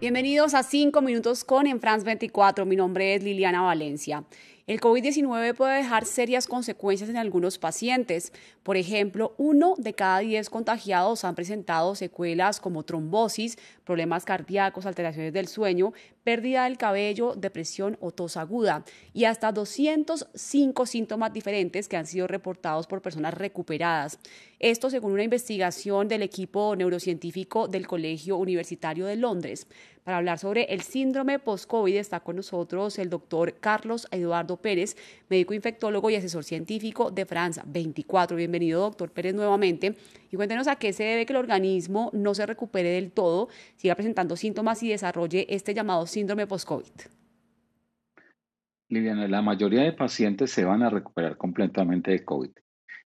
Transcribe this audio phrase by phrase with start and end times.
[0.00, 2.64] Bienvenidos a 5 minutos con En France 24.
[2.64, 4.22] Mi nombre es Liliana Valencia.
[4.68, 8.34] El COVID-19 puede dejar serias consecuencias en algunos pacientes.
[8.62, 15.32] Por ejemplo, uno de cada diez contagiados han presentado secuelas como trombosis, problemas cardíacos, alteraciones
[15.32, 18.84] del sueño, pérdida del cabello, depresión o tos aguda
[19.14, 24.18] y hasta 205 síntomas diferentes que han sido reportados por personas recuperadas.
[24.58, 29.66] Esto según una investigación del equipo neurocientífico del Colegio Universitario de Londres.
[30.04, 34.96] Para hablar sobre el síndrome post-COVID está con nosotros el doctor Carlos Eduardo Pérez,
[35.28, 38.36] médico infectólogo y asesor científico de France 24.
[38.36, 39.94] Bienvenido, doctor Pérez, nuevamente.
[40.30, 43.94] Y cuéntenos a qué se debe que el organismo no se recupere del todo, siga
[43.94, 46.92] presentando síntomas y desarrolle este llamado síndrome post-COVID.
[48.90, 52.50] Liliana, la mayoría de pacientes se van a recuperar completamente de COVID.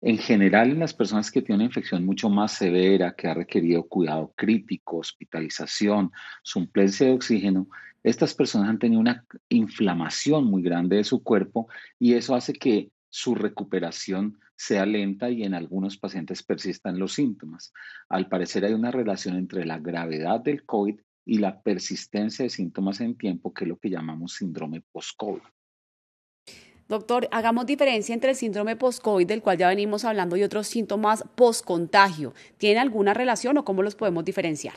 [0.00, 3.82] En general, en las personas que tienen una infección mucho más severa, que ha requerido
[3.88, 6.12] cuidado crítico, hospitalización,
[6.42, 7.68] suplencia de oxígeno,
[8.08, 12.90] estas personas han tenido una inflamación muy grande de su cuerpo y eso hace que
[13.10, 17.72] su recuperación sea lenta y en algunos pacientes persistan los síntomas.
[18.08, 23.00] Al parecer hay una relación entre la gravedad del COVID y la persistencia de síntomas
[23.00, 25.42] en tiempo, que es lo que llamamos síndrome post-COVID.
[26.88, 31.22] Doctor, hagamos diferencia entre el síndrome post-COVID, del cual ya venimos hablando, y otros síntomas
[31.34, 32.32] post-contagio.
[32.56, 34.74] ¿Tienen alguna relación o cómo los podemos diferenciar?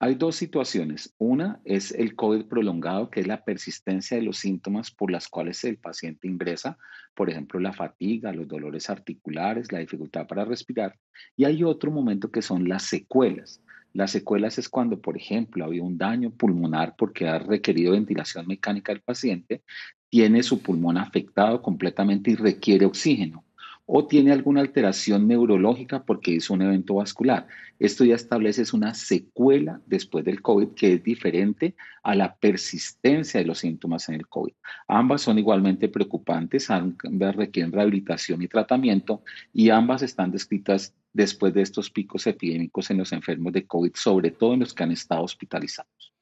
[0.00, 1.12] Hay dos situaciones.
[1.18, 5.64] Una es el COVID prolongado, que es la persistencia de los síntomas por las cuales
[5.64, 6.78] el paciente ingresa,
[7.16, 10.96] por ejemplo, la fatiga, los dolores articulares, la dificultad para respirar.
[11.36, 13.60] Y hay otro momento que son las secuelas.
[13.92, 18.92] Las secuelas es cuando, por ejemplo, había un daño pulmonar porque ha requerido ventilación mecánica
[18.92, 19.62] del paciente,
[20.08, 23.42] tiene su pulmón afectado completamente y requiere oxígeno
[23.90, 27.46] o tiene alguna alteración neurológica porque hizo un evento vascular.
[27.78, 33.46] Esto ya establece una secuela después del COVID que es diferente a la persistencia de
[33.46, 34.52] los síntomas en el COVID.
[34.88, 39.22] Ambas son igualmente preocupantes, ambas requieren rehabilitación y tratamiento
[39.54, 44.32] y ambas están descritas después de estos picos epidémicos en los enfermos de COVID, sobre
[44.32, 46.17] todo en los que han estado hospitalizados.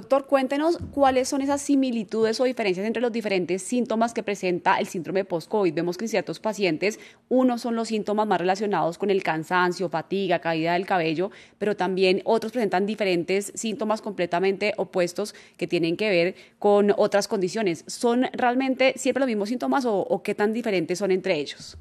[0.00, 4.86] Doctor, cuéntenos cuáles son esas similitudes o diferencias entre los diferentes síntomas que presenta el
[4.86, 5.74] síndrome post-COVID.
[5.74, 10.38] Vemos que en ciertos pacientes, unos son los síntomas más relacionados con el cansancio, fatiga,
[10.38, 16.34] caída del cabello, pero también otros presentan diferentes síntomas completamente opuestos que tienen que ver
[16.58, 17.84] con otras condiciones.
[17.86, 21.76] ¿Son realmente siempre los mismos síntomas o, o qué tan diferentes son entre ellos?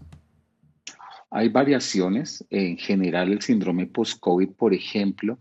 [1.31, 2.43] Hay variaciones.
[2.49, 5.39] En general, el síndrome post-COVID, por ejemplo,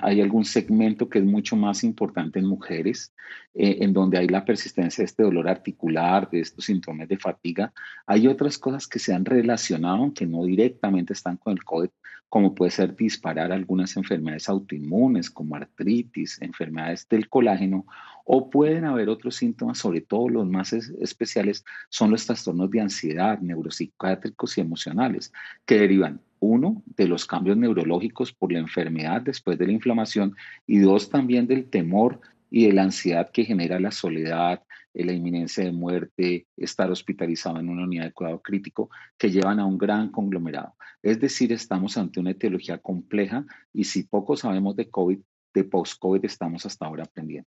[0.00, 3.14] hay algún segmento que es mucho más importante en mujeres,
[3.54, 7.72] eh, en donde hay la persistencia de este dolor articular, de estos síntomas de fatiga.
[8.06, 11.88] Hay otras cosas que se han relacionado, aunque no directamente están con el COVID,
[12.28, 17.86] como puede ser disparar algunas enfermedades autoinmunes como artritis, enfermedades del colágeno,
[18.28, 23.38] o pueden haber otros síntomas, sobre todo los más especiales son los trastornos de ansiedad,
[23.38, 25.32] neuropsiquiátricos y emocionales,
[25.64, 30.34] que derivan uno, de los cambios neurológicos por la enfermedad después de la inflamación
[30.66, 32.20] y dos, también del temor
[32.50, 37.68] y de la ansiedad que genera la soledad, la inminencia de muerte, estar hospitalizado en
[37.68, 40.74] una unidad de cuidado crítico, que llevan a un gran conglomerado.
[41.00, 45.20] Es decir, estamos ante una etiología compleja y si poco sabemos de COVID,
[45.54, 47.48] de post-COVID estamos hasta ahora aprendiendo.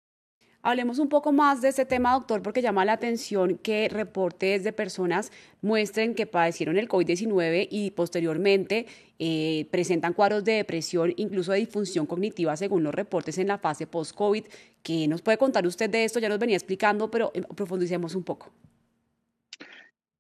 [0.69, 4.73] Hablemos un poco más de este tema, doctor, porque llama la atención que reportes de
[4.73, 5.31] personas
[5.63, 8.87] muestren que padecieron el COVID-19 y posteriormente
[9.21, 13.87] eh, presentan cuadros de depresión, incluso de disfunción cognitiva, según los reportes en la fase
[13.87, 14.43] post-COVID.
[14.83, 16.19] ¿Qué nos puede contar usted de esto?
[16.19, 18.51] Ya nos venía explicando, pero eh, profundicemos un poco.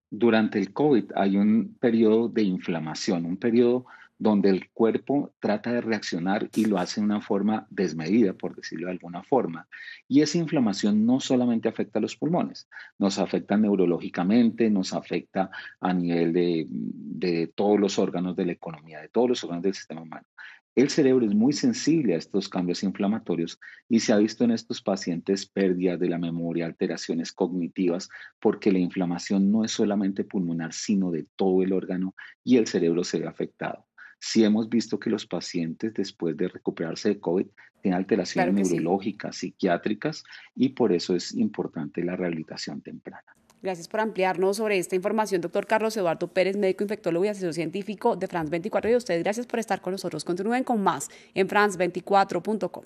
[0.09, 3.87] Durante el COVID hay un periodo de inflamación, un periodo
[4.19, 8.87] donde el cuerpo trata de reaccionar y lo hace de una forma desmedida, por decirlo
[8.87, 9.69] de alguna forma.
[10.09, 12.69] Y esa inflamación no solamente afecta a los pulmones,
[12.99, 15.51] nos afecta neurológicamente, nos afecta
[15.81, 20.03] a nivel de, todos los órganos de la economía, de todos los órganos del sistema
[20.03, 20.27] humano.
[20.75, 23.59] El cerebro es muy sensible a estos cambios inflamatorios
[23.89, 28.11] y se ha visto en estos pacientes pérdidas de la memoria, alteraciones cognitivas,
[28.41, 32.15] porque la inflamación no es solamente pulmonar, sino de todo el órgano
[32.45, 33.86] y el cerebro se ve afectado
[34.19, 37.47] sí hemos visto que los pacientes después de recuperarse de COVID
[37.83, 40.25] tienen alteraciones neurológicas, psiquiátricas
[40.55, 43.37] y por eso es importante la rehabilitación temprana.
[43.63, 48.15] Gracias por ampliarnos sobre esta información, doctor Carlos Eduardo Pérez, médico infectólogo y asesor científico
[48.17, 48.91] de France 24.
[48.91, 50.25] Y a ustedes, gracias por estar con nosotros.
[50.25, 52.85] Continúen con más en france24.com.